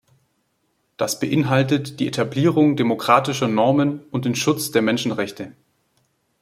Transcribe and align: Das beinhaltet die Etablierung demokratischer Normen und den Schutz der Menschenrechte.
Das 0.97 1.19
beinhaltet 1.19 1.99
die 1.99 2.07
Etablierung 2.07 2.75
demokratischer 2.75 3.47
Normen 3.47 4.01
und 4.09 4.25
den 4.25 4.33
Schutz 4.33 4.71
der 4.71 4.81
Menschenrechte. 4.81 5.53